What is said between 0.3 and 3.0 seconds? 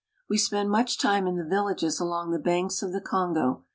spend much time in the villages along the banks of